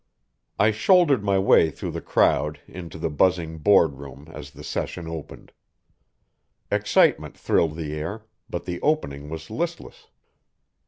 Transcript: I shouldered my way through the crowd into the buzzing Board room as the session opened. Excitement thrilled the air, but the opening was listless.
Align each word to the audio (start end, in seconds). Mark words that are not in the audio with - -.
I 0.57 0.71
shouldered 0.71 1.23
my 1.23 1.37
way 1.37 1.69
through 1.69 1.91
the 1.91 2.01
crowd 2.01 2.59
into 2.67 2.97
the 2.97 3.11
buzzing 3.11 3.59
Board 3.59 3.99
room 3.99 4.27
as 4.33 4.49
the 4.49 4.63
session 4.63 5.07
opened. 5.07 5.51
Excitement 6.71 7.37
thrilled 7.37 7.75
the 7.75 7.93
air, 7.93 8.25
but 8.49 8.65
the 8.65 8.81
opening 8.81 9.29
was 9.29 9.51
listless. 9.51 10.07